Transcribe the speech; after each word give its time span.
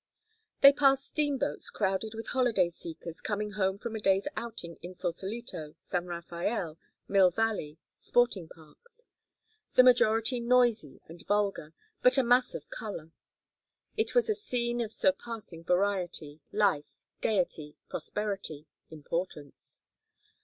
They 0.61 0.73
passed 0.73 1.05
steamboats 1.05 1.69
crowded 1.69 2.15
with 2.15 2.25
holiday 2.29 2.69
seekers 2.69 3.21
coming 3.21 3.51
home 3.51 3.77
from 3.77 3.95
a 3.95 3.99
day's 3.99 4.27
outing 4.35 4.77
in 4.81 4.95
Sausalito, 4.95 5.75
San 5.77 6.07
Rafael, 6.07 6.79
Mill 7.07 7.29
Valley, 7.29 7.77
sporting 7.99 8.49
parks; 8.49 9.05
the 9.75 9.83
majority 9.83 10.39
noisy 10.39 11.01
and 11.05 11.23
vulgar, 11.27 11.75
but 12.01 12.17
a 12.17 12.23
mass 12.23 12.55
of 12.55 12.67
color. 12.71 13.11
It 13.95 14.15
was 14.15 14.27
a 14.27 14.33
scene 14.33 14.81
of 14.81 14.91
surpassing 14.91 15.63
variety, 15.63 16.41
life, 16.51 16.95
gayety, 17.21 17.75
prosperity, 17.87 18.65
importance. 18.89 19.83